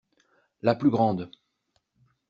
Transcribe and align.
La 0.63 0.73
plus 0.73 0.89
grande. 0.89 1.29